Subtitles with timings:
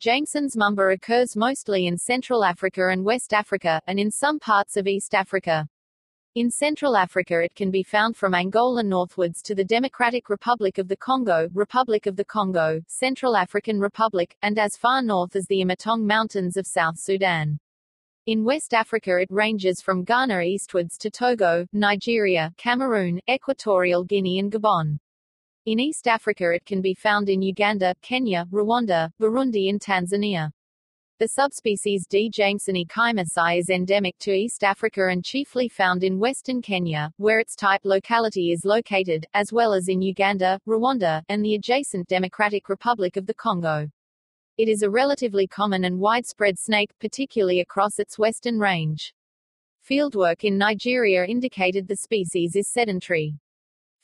[0.00, 4.86] Jameson's mamba occurs mostly in Central Africa and West Africa, and in some parts of
[4.86, 5.68] East Africa.
[6.34, 10.88] In Central Africa it can be found from Angola northwards to the Democratic Republic of
[10.88, 15.62] the Congo, Republic of the Congo, Central African Republic, and as far north as the
[15.62, 17.58] Imatong Mountains of South Sudan.
[18.24, 24.50] In West Africa it ranges from Ghana eastwards to Togo, Nigeria, Cameroon, Equatorial Guinea and
[24.50, 24.98] Gabon.
[25.66, 30.50] In East Africa it can be found in Uganda, Kenya, Rwanda, Burundi and Tanzania.
[31.18, 32.30] The subspecies D.
[32.34, 37.54] jamesoni kaimosae is endemic to East Africa and chiefly found in western Kenya, where its
[37.54, 43.18] type locality is located, as well as in Uganda, Rwanda, and the adjacent Democratic Republic
[43.18, 43.86] of the Congo.
[44.56, 49.12] It is a relatively common and widespread snake, particularly across its western range.
[49.86, 53.38] Fieldwork in Nigeria indicated the species is sedentary.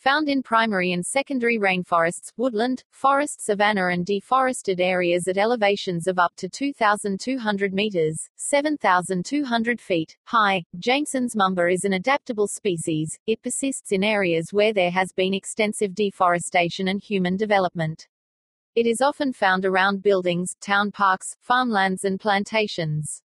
[0.00, 6.18] Found in primary and secondary rainforests, woodland, forest savanna and deforested areas at elevations of
[6.18, 13.90] up to 2,200 meters, 7,200 feet, high, Jameson's mamba is an adaptable species, it persists
[13.90, 18.06] in areas where there has been extensive deforestation and human development.
[18.74, 23.22] It is often found around buildings, town parks, farmlands and plantations.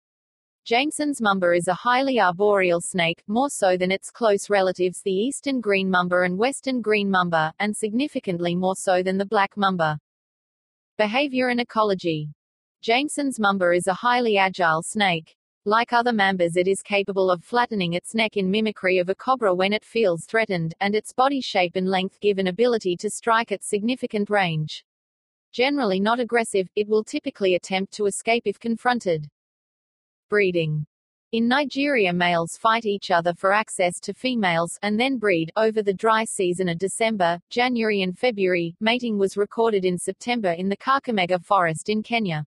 [0.68, 5.62] Jameson's mamba is a highly arboreal snake, more so than its close relatives the eastern
[5.62, 9.98] green mamba and western green mamba, and significantly more so than the black mamba.
[10.98, 12.28] Behavior and ecology.
[12.82, 15.34] Jameson's mamba is a highly agile snake.
[15.64, 19.54] Like other mambas it is capable of flattening its neck in mimicry of a cobra
[19.54, 23.52] when it feels threatened, and its body shape and length give an ability to strike
[23.52, 24.84] at significant range.
[25.50, 29.30] Generally not aggressive, it will typically attempt to escape if confronted.
[30.28, 30.86] Breeding.
[31.32, 35.52] In Nigeria males fight each other for access to females, and then breed.
[35.56, 40.70] Over the dry season of December, January and February, mating was recorded in September in
[40.70, 42.46] the Kakamega forest in Kenya.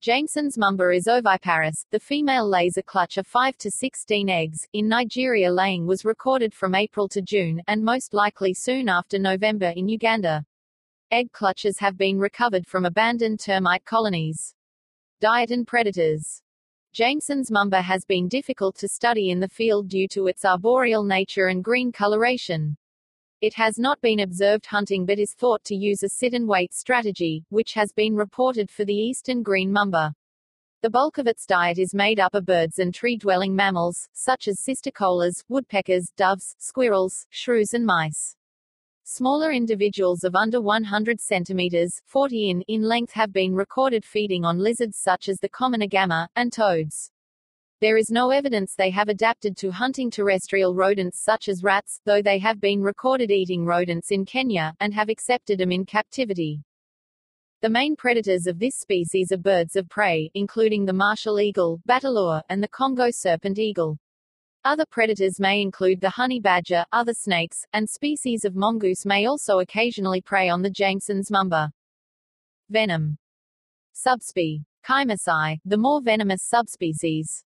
[0.00, 4.66] Jameson's mamba is oviparous, the female lays a clutch of 5 to 16 eggs.
[4.72, 9.74] In Nigeria laying was recorded from April to June, and most likely soon after November
[9.76, 10.42] in Uganda.
[11.10, 14.54] Egg clutches have been recovered from abandoned termite colonies.
[15.20, 16.42] Diet and predators
[16.96, 21.48] Jameson's mamba has been difficult to study in the field due to its arboreal nature
[21.48, 22.74] and green coloration.
[23.42, 27.74] It has not been observed hunting but is thought to use a sit-and-wait strategy, which
[27.74, 30.14] has been reported for the eastern green mamba.
[30.80, 34.64] The bulk of its diet is made up of birds and tree-dwelling mammals, such as
[34.66, 38.35] cisticolas, woodpeckers, doves, squirrels, shrews and mice.
[39.08, 44.58] Smaller individuals of under 100 centimeters 40 in, in length have been recorded feeding on
[44.58, 47.12] lizards such as the common agama, and toads.
[47.80, 52.20] There is no evidence they have adapted to hunting terrestrial rodents such as rats, though
[52.20, 56.64] they have been recorded eating rodents in Kenya, and have accepted them in captivity.
[57.62, 62.42] The main predators of this species are birds of prey, including the martial eagle, bateleur,
[62.48, 63.98] and the Congo serpent eagle.
[64.68, 69.60] Other predators may include the honey badger, other snakes, and species of mongoose may also
[69.60, 71.70] occasionally prey on the Jameson's mamba.
[72.68, 73.16] Venom.
[73.94, 74.64] Subspe.
[74.84, 77.44] Kaimosae, the more venomous subspecies.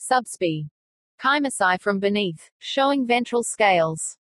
[0.00, 0.64] Subspe.
[1.20, 4.16] Kaimosae from beneath, showing ventral scales.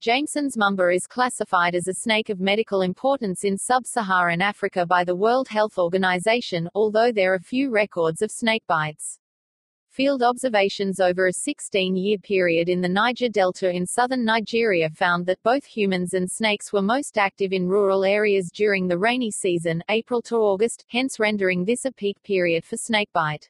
[0.00, 5.14] Jameson's mamba is classified as a snake of medical importance in sub-Saharan Africa by the
[5.14, 9.20] World Health Organization, although there are few records of snake bites.
[9.96, 15.42] Field observations over a 16-year period in the Niger Delta in southern Nigeria found that
[15.42, 20.20] both humans and snakes were most active in rural areas during the rainy season, April
[20.20, 23.48] to August, hence rendering this a peak period for snakebite.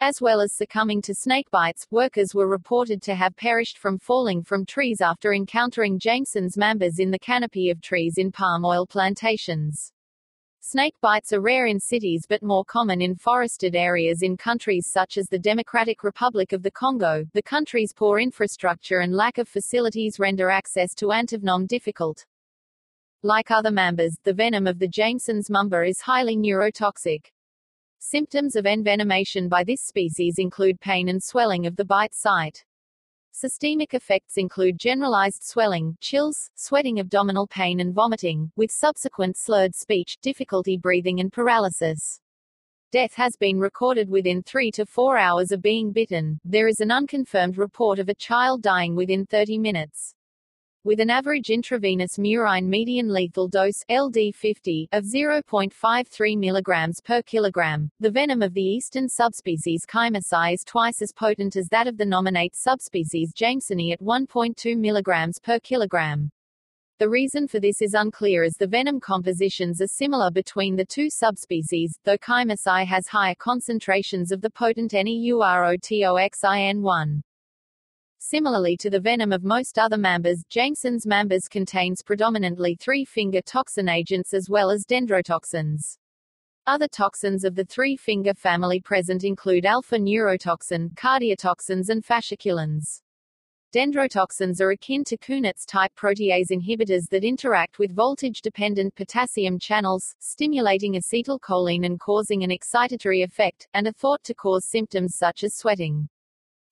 [0.00, 4.42] As well as succumbing to snake bites, workers were reported to have perished from falling
[4.42, 9.92] from trees after encountering Jameson's mambas in the canopy of trees in palm oil plantations.
[10.70, 15.16] Snake bites are rare in cities but more common in forested areas in countries such
[15.16, 17.24] as the Democratic Republic of the Congo.
[17.32, 22.26] The country's poor infrastructure and lack of facilities render access to antivenom difficult.
[23.22, 27.32] Like other mambas, the venom of the Jameson's mamba is highly neurotoxic.
[27.98, 32.62] Symptoms of envenomation by this species include pain and swelling of the bite site.
[33.40, 40.18] Systemic effects include generalized swelling, chills, sweating abdominal pain and vomiting, with subsequent slurred speech,
[40.20, 42.20] difficulty breathing and paralysis.
[42.90, 46.40] Death has been recorded within three to four hours of being bitten.
[46.44, 50.16] There is an unconfirmed report of a child dying within 30 minutes
[50.88, 57.90] with an average intravenous murine median lethal dose LD50 of 0.53 mg per kilogram.
[58.00, 62.06] The venom of the eastern subspecies Kaimosae is twice as potent as that of the
[62.06, 66.30] nominate subspecies Jamesoni at 1.2 mg per kilogram.
[66.98, 71.10] The reason for this is unclear as the venom compositions are similar between the two
[71.10, 77.20] subspecies, though Kaimosae has higher concentrations of the potent NEUROTOXIN1.
[78.30, 84.34] Similarly to the venom of most other mambas, Jameson's mambas contains predominantly three-finger toxin agents
[84.34, 85.96] as well as dendrotoxins.
[86.66, 93.00] Other toxins of the three-finger family present include alpha-neurotoxin, cardiotoxins and fasciculins.
[93.74, 101.86] Dendrotoxins are akin to Kunitz-type protease inhibitors that interact with voltage-dependent potassium channels, stimulating acetylcholine
[101.86, 106.10] and causing an excitatory effect, and are thought to cause symptoms such as sweating.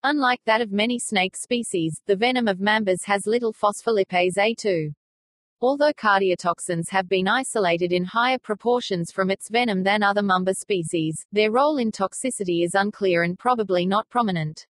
[0.08, 4.94] Unlike that of many snake species, the venom of mambas has little phospholipase A2.
[5.60, 11.26] Although cardiotoxins have been isolated in higher proportions from its venom than other mamba species,
[11.32, 14.68] their role in toxicity is unclear and probably not prominent.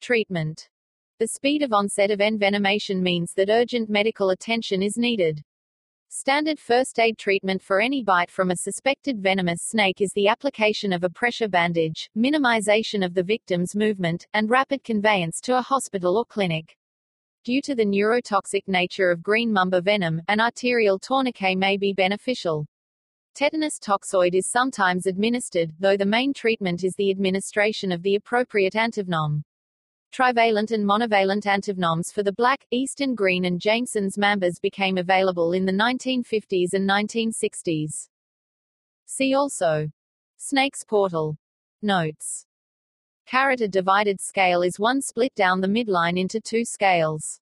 [0.00, 0.70] Treatment
[1.18, 5.42] the speed of onset of envenomation means that urgent medical attention is needed.
[6.12, 10.92] Standard first aid treatment for any bite from a suspected venomous snake is the application
[10.92, 16.18] of a pressure bandage, minimization of the victim's movement, and rapid conveyance to a hospital
[16.18, 16.76] or clinic.
[17.44, 22.66] Due to the neurotoxic nature of green mamba venom, an arterial tourniquet may be beneficial.
[23.36, 28.74] Tetanus toxoid is sometimes administered, though the main treatment is the administration of the appropriate
[28.74, 29.42] antivenom.
[30.12, 35.64] Trivalent and monovalent antivenoms for the black, eastern green and Jameson's mambas became available in
[35.64, 38.08] the 1950s and 1960s.
[39.06, 39.88] See also
[40.36, 41.36] Snake's portal.
[41.80, 42.46] Notes.
[43.24, 47.40] Carrot A divided scale is one split down the midline into two scales.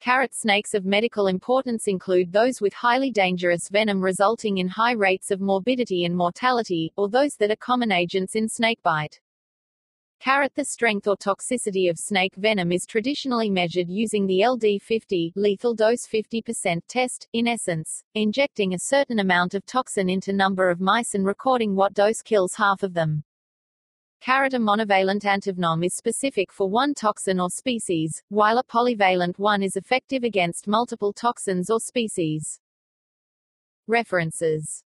[0.00, 5.30] Carrot snakes of medical importance include those with highly dangerous venom resulting in high rates
[5.30, 9.20] of morbidity and mortality, or those that are common agents in snakebite.
[10.20, 15.74] Carrot The strength or toxicity of snake venom is traditionally measured using the LD50 lethal
[15.74, 21.14] dose 50% test, in essence, injecting a certain amount of toxin into number of mice
[21.14, 23.24] and recording what dose kills half of them.
[24.20, 29.62] Carrot a monovalent antivenom is specific for one toxin or species, while a polyvalent one
[29.62, 32.60] is effective against multiple toxins or species.
[33.86, 34.84] References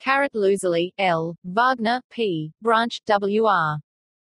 [0.00, 1.36] Carrot Luiselli, L.
[1.44, 2.54] Wagner, P.
[2.62, 3.80] Branch, W.R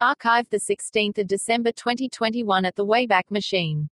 [0.00, 3.88] Archived 16 December 2021 at the Wayback Machine.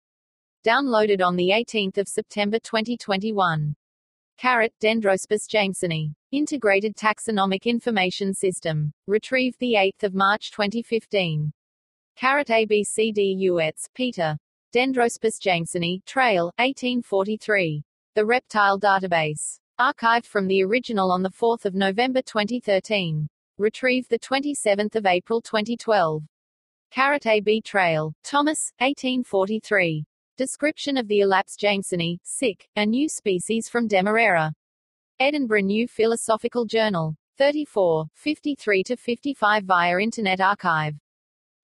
[0.66, 3.74] Downloaded on 18 September 2021.
[4.36, 6.12] Carrot Dendroaspis jamesoni.
[6.32, 8.92] Integrated Taxonomic Information System.
[9.06, 11.52] Retrieved 8 March 2015.
[12.16, 14.36] Carrot ABCD Uetz, Peter.
[14.72, 17.82] Dendroaspis jamesoni, Traill, 1843.
[18.14, 19.58] The Reptile Database.
[19.80, 23.26] Archived from the original on 4 November 2013.
[23.58, 26.22] Retrieved 27 April 2012.
[26.92, 30.04] Carrot AB Traill, Thomas, 1843.
[30.36, 34.52] Description of the Elaps jamesoni, sic, a new species from Demerara.
[35.18, 37.16] Edinburgh New Philosophical Journal.
[37.38, 40.94] 34, 53-55 via Internet Archive.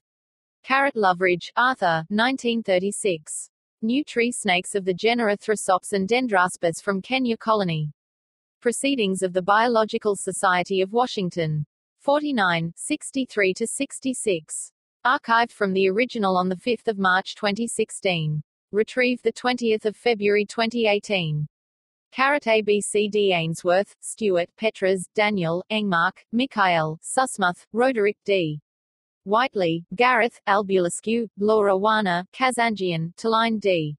[0.62, 3.50] Carrot Loveridge, Arthur, 1936.
[3.80, 7.92] New tree snakes of the genera Thrasops and Dendraspis from Kenya colony.
[8.60, 11.64] Proceedings of the Biological Society of Washington.
[12.00, 14.72] 49, 63 to 66.
[15.06, 18.42] Archived from the original on 5 March 2016.
[18.72, 21.46] Retrieved 20 February 2018.
[22.10, 28.60] Carrot ABCD Ainsworth, Stewart, Petras, Daniel, Engmark, Mikhail, Susmuth, Roderick D.
[29.28, 33.94] Whiteley, Gareth, Albulescu, Laura Oana, Kazanjian, Taline D.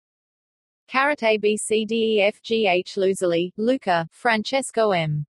[0.88, 5.24] Carrot ABCDEFGH Luiselli, Luca, Francesco M.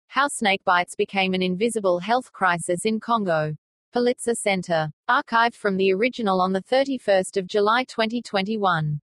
[0.07, 3.55] How snake bites became an invisible health crisis in Congo.
[3.93, 4.91] Pulitzer Center.
[5.09, 8.99] Archived from the original on the 31st of July 2021.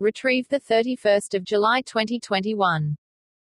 [0.00, 2.96] Retrieved the 31st of July 2021.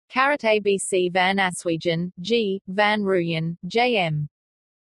[0.09, 2.63] Carrot ABC Van Aswegen, G.
[2.69, 4.31] Van Ruyen, J.M.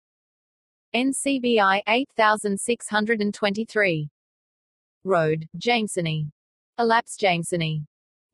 [0.95, 4.09] NCBI 8623.
[5.03, 6.29] Road, Jamesoni.
[6.77, 7.85] Elaps Jamesoni.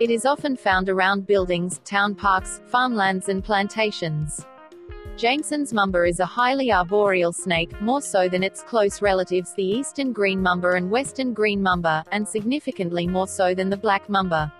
[0.00, 4.46] It is often found around buildings, town parks, farmlands and plantations.
[5.16, 10.12] Jameson's mamba is a highly arboreal snake, more so than its close relatives the eastern
[10.12, 14.52] green mamba and western green mamba, and significantly more so than the black mamba.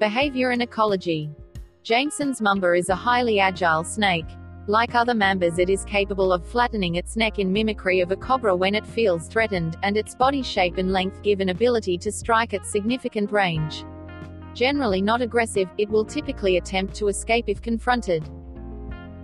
[0.00, 1.28] Behavior and ecology.
[1.82, 4.28] Jameson's mamba is a highly agile snake.
[4.66, 8.56] Like other mambas it is capable of flattening its neck in mimicry of a cobra
[8.56, 12.54] when it feels threatened, and its body shape and length give an ability to strike
[12.54, 13.84] at significant range.
[14.58, 18.28] Generally not aggressive, it will typically attempt to escape if confronted.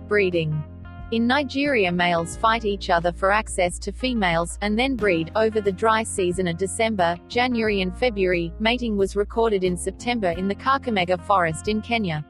[0.07, 0.63] Breeding.
[1.11, 5.33] In Nigeria males fight each other for access to females, and then breed.
[5.35, 10.47] Over the dry season of December, January and February, mating was recorded in September in
[10.47, 12.23] the Kakamega forest in Kenya.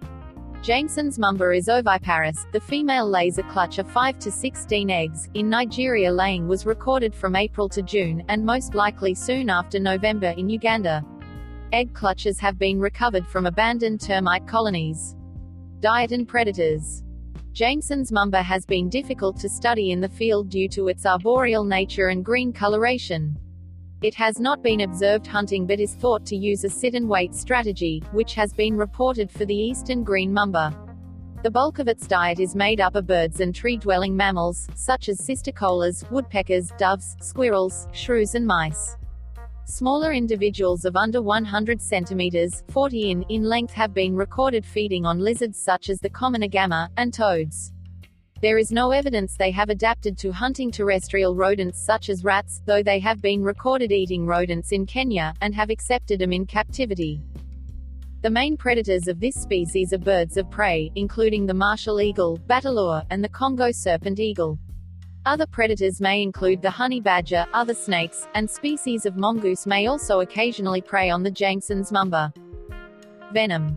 [0.63, 5.29] Jameson's mamba is oviparous, the female lays a clutch of 5 to 16 eggs.
[5.35, 10.33] In Nigeria laying was recorded from April to June, and most likely soon after November
[10.37, 11.05] in Uganda.
[11.71, 15.15] Egg clutches have been recovered from abandoned termite colonies.
[15.79, 17.03] Diet and predators.
[17.53, 22.09] Jameson's mamba has been difficult to study in the field due to its arboreal nature
[22.09, 23.35] and green coloration.
[24.03, 28.35] It has not been observed hunting but is thought to use a sit-and-wait strategy, which
[28.35, 30.77] has been reported for the eastern green mamba.
[31.43, 35.19] The bulk of its diet is made up of birds and tree-dwelling mammals, such as
[35.19, 38.97] cisticolas, woodpeckers, doves, squirrels, shrews and mice.
[39.67, 45.17] Smaller individuals of under 100 centimeters 40 in, in length have been recorded feeding on
[45.17, 47.73] lizards such as the common agama, and toads.
[48.43, 52.83] There is no evidence they have adapted to hunting terrestrial rodents such as rats, though
[52.83, 57.19] they have been recorded eating rodents in Kenya, and have accepted them in captivity.
[58.21, 63.03] The main predators of this species are birds of prey, including the martial eagle, bateleur,
[63.09, 64.59] and the Congo serpent eagle.
[65.27, 70.19] Other predators may include the honey badger, other snakes, and species of mongoose may also
[70.19, 72.31] occasionally prey on the Jameson's mamba.
[73.33, 73.75] Venom.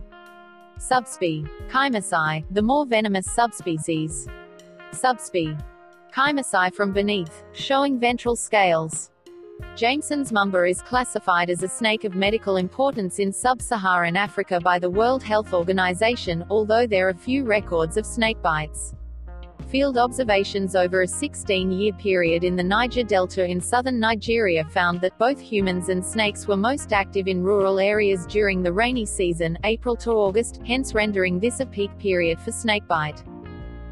[0.77, 1.49] Subspe.
[1.67, 4.27] Kaimosae, the more venomous subspecies.
[4.91, 5.59] Subspe.
[6.13, 9.09] Kaimosae from beneath, showing ventral scales.
[9.75, 14.89] Jameson's mamba is classified as a snake of medical importance in sub-Saharan Africa by the
[14.89, 18.93] World Health Organization, although there are few records of snake bites.
[19.69, 25.15] Field observations over a 16-year period in the Niger Delta in southern Nigeria found that
[25.19, 29.95] both humans and snakes were most active in rural areas during the rainy season, April
[29.97, 33.23] to August, hence rendering this a peak period for snakebite.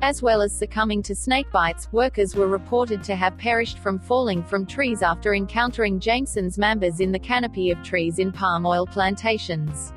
[0.01, 4.41] As well as succumbing to snake bites, workers were reported to have perished from falling
[4.41, 9.93] from trees after encountering Jameson's mambas in the canopy of trees in palm oil plantations.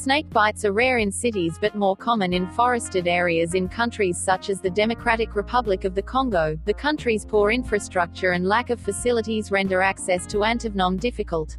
[0.00, 4.48] Snake bites are rare in cities but more common in forested areas in countries such
[4.48, 6.56] as the Democratic Republic of the Congo.
[6.66, 11.56] The country's poor infrastructure and lack of facilities render access to antivenom difficult.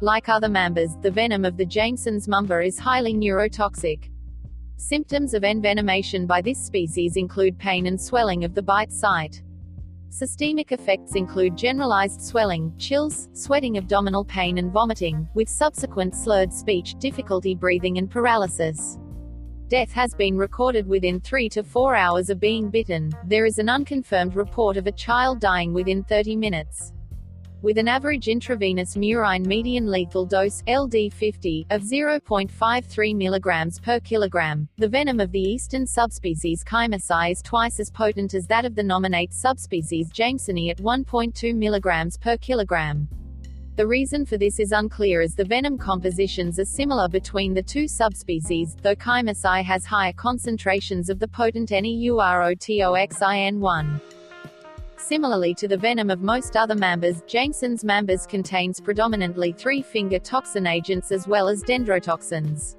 [0.00, 4.10] Like other mambas, the venom of the Jameson's mamba is highly neurotoxic.
[4.78, 9.42] Symptoms of envenomation by this species include pain and swelling of the bite site.
[10.14, 16.94] Systemic effects include generalized swelling, chills, sweating abdominal pain and vomiting, with subsequent slurred speech,
[17.00, 18.96] difficulty breathing and paralysis.
[19.66, 23.10] Death has been recorded within 3 to 4 hours of being bitten.
[23.26, 26.92] There is an unconfirmed report of a child dying within 30 minutes
[27.64, 34.68] with an average intravenous murine median lethal dose LD50 of 0.53 mg per kilogram.
[34.76, 38.82] The venom of the eastern subspecies Kaimosae is twice as potent as that of the
[38.82, 43.08] nominate subspecies Jamesoni at 1.2 mg per kilogram.
[43.76, 47.88] The reason for this is unclear as the venom compositions are similar between the two
[47.88, 54.00] subspecies, though Kaimosae has higher concentrations of the potent NEUROTOXIN1.
[55.06, 61.12] Similarly to the venom of most other mambas, Jameson's mambas contains predominantly three-finger toxin agents
[61.12, 62.76] as well as dendrotoxins.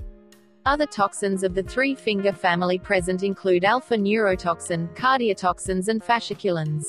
[0.65, 6.85] Other toxins of the three-finger family present include alpha-neurotoxin, cardiotoxins and fasciculins.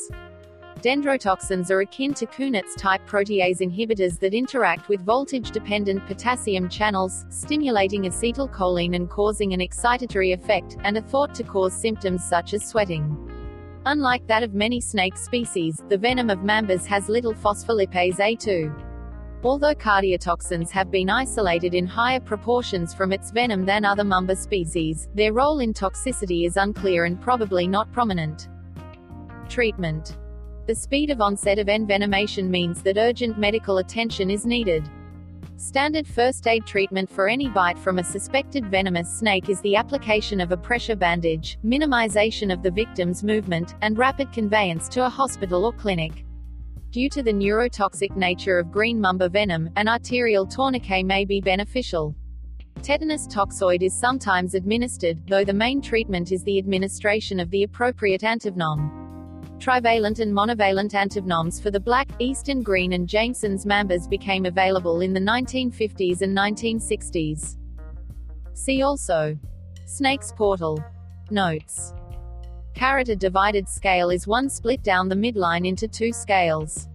[0.81, 8.97] Dendrotoxins are akin to Kunitz-type protease inhibitors that interact with voltage-dependent potassium channels, stimulating acetylcholine
[8.97, 13.36] and causing an excitatory effect, and are thought to cause symptoms such as sweating.
[13.89, 18.75] Unlike that of many snake species, the venom of mambas has little phospholipase A2.
[19.45, 25.09] Although cardiotoxins have been isolated in higher proportions from its venom than other mamba species,
[25.15, 28.49] their role in toxicity is unclear and probably not prominent.
[29.49, 30.19] Treatment
[30.67, 34.91] The speed of onset of envenomation means that urgent medical attention is needed.
[35.59, 40.39] Standard first aid treatment for any bite from a suspected venomous snake is the application
[40.39, 45.65] of a pressure bandage, minimization of the victim's movement, and rapid conveyance to a hospital
[45.65, 46.27] or clinic.
[46.91, 52.15] Due to the neurotoxic nature of green mamba venom, an arterial tourniquet may be beneficial.
[52.83, 58.21] Tetanus toxoid is sometimes administered, though the main treatment is the administration of the appropriate
[58.21, 59.06] antivenom.
[59.59, 65.13] Trivalent and monovalent antivenoms for the black, eastern green and Jameson's mambas became available in
[65.13, 67.57] the 1950s and 1960s.
[68.53, 69.37] See also
[69.87, 70.83] Snake's portal.
[71.31, 71.95] Notes.
[72.75, 76.89] Carrot divided scale is one split down the midline into two scales.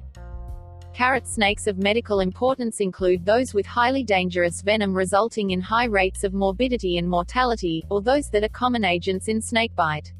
[0.93, 6.23] Carrot snakes of medical importance include those with highly dangerous venom resulting in high rates
[6.23, 10.13] of morbidity and mortality, or those that are common agents in snakebite.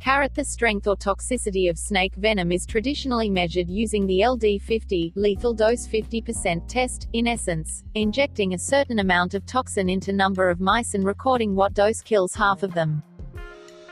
[0.00, 5.52] Carrot The strength or toxicity of snake venom is traditionally measured using the LD50 lethal
[5.52, 10.94] dose 50% test, in essence, injecting a certain amount of toxin into number of mice
[10.94, 13.02] and recording what dose kills half of them.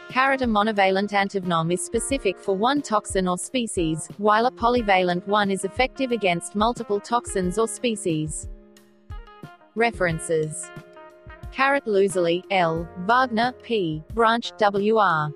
[0.09, 5.51] Carrot A monovalent antivenom is specific for one toxin or species, while a polyvalent one
[5.51, 8.49] is effective against multiple toxins or species.
[9.75, 10.71] References
[11.51, 12.89] Carrot Luiselli, L.
[13.07, 14.05] Wagner, P.
[14.15, 15.33] Branch, W.R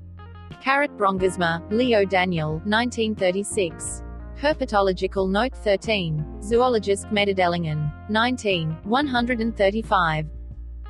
[0.61, 4.03] Carrot Brongersma, Leo Daniel, 1936.
[4.39, 6.41] Herpetological Note 13.
[6.41, 7.91] Zoologist Mededelingen.
[8.09, 10.25] 19, 135.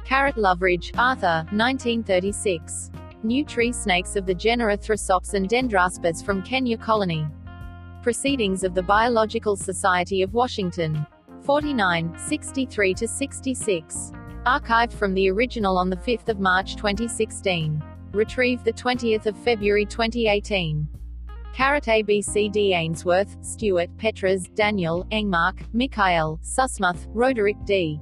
[0.04, 2.92] Carrot Loveridge, Arthur, 1936.
[3.28, 7.28] New tree snakes of the genera Thrasops and Dendraspis from Kenya colony.
[8.02, 11.06] Proceedings of the Biological Society of Washington.
[11.44, 14.14] 49, 63 to 66.
[14.46, 17.84] Archived from the original on 5 March 2016.
[18.14, 20.88] Retrieved 20 February 2018.
[21.54, 28.00] Carrot ABCD Ainsworth, Stewart, Petras, Daniel, Engmark, Mikael, Süssmuth, Roderick D.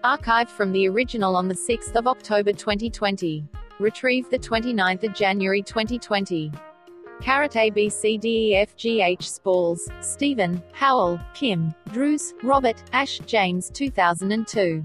[0.03, 3.45] Archived from the original on 6 October 2020.
[3.79, 6.51] Retrieved 29 January 2020.
[7.21, 14.83] Carrot ABCDEFGH Spawls, Stephen, Howell, Kim, Drews, Robert, Ash, James 2002.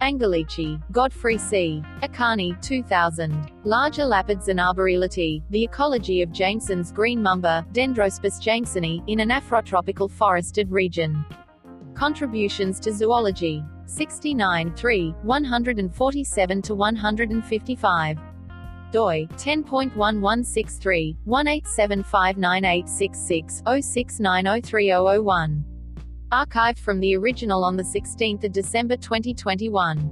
[0.00, 1.82] Angelici, Godfrey C.
[2.02, 3.50] Akani, 2000.
[3.64, 10.10] Large Elapids and Arboreality, The Ecology of Jameson's Green Mamba, Dendroaspis jamesoni, in an Afrotropical
[10.10, 11.22] Forested Region.
[11.94, 13.62] Contributions to Zoology.
[13.84, 18.18] 69 3, 147 to 155
[18.90, 25.64] doi 10.1163 187598666 069030001.
[26.32, 30.10] Archived from the original on 16 December 2021.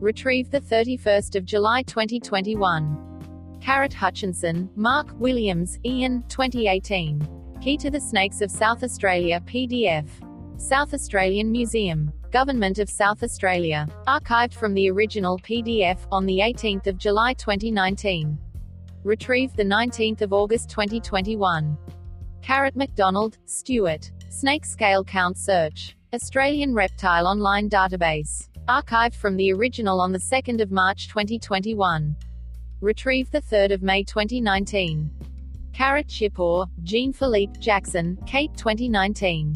[0.00, 3.58] Retrieved 31 July 2021.
[3.60, 7.56] Carrot Hutchinson, Mark, Williams, Ian, 2018.
[7.62, 10.06] Key to the Snakes of South Australia PDF.
[10.60, 12.12] South Australian Museum.
[12.34, 13.86] Government of South Australia.
[14.08, 18.36] Archived from the original PDF, on 18 July 2019.
[19.04, 21.78] Retrieved 19 August 2021.
[22.42, 24.10] Carrot McDonald, Stuart.
[24.30, 25.96] Snake Scale Count Search.
[26.12, 28.48] Australian Reptile Online Database.
[28.66, 30.18] Archived from the original on 2
[30.70, 32.16] March 2021.
[32.80, 35.08] Retrieved 3 May 2019.
[35.72, 39.54] Carrot Chippaux, Jean Philippe Jackson, Kate 2019.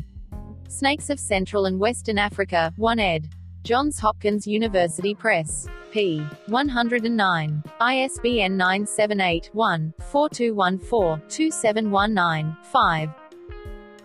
[0.68, 3.30] Snakes of Central and Western Africa, 1 ed.
[3.64, 5.66] Johns Hopkins University Press.
[5.90, 6.20] p.
[6.46, 7.62] 109.
[7.80, 13.10] ISBN 978 one 4214 2719 5.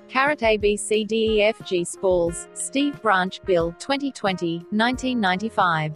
[0.08, 5.96] Carrot ABCDEFG Spawls, Steve Branch, Bill, 2020, 1995.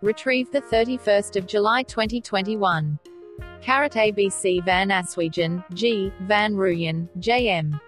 [0.00, 2.98] Retrieved 31 July 2021.
[3.60, 6.12] Carrot ABC Van Aswegen, G.
[6.20, 7.80] Van Ruyen, J.M.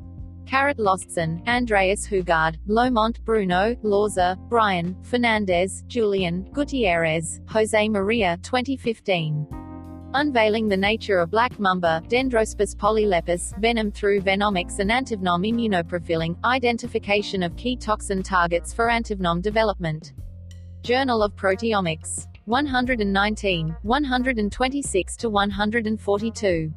[0.46, 9.46] Carrot Laustsen, Andreas Hougaard, Lomonte Bruno, Lorza, Brian, Fernandez, Julian, Gutierrez, Jose Maria 2015.
[10.14, 17.42] Unveiling the nature of black mamba, Dendroaspis polylepis, venom through venomics and antivenom immunoprofiling, identification
[17.42, 20.12] of key toxin targets for antivenom development.
[20.82, 22.26] Journal of Proteomics.
[22.44, 26.74] 119, 126 to 142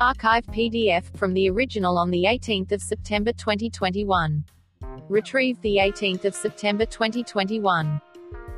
[0.00, 4.42] Archived PDF from the original on the 18th of September 2021.
[5.11, 8.00] Retrieved the 18th of September 2021.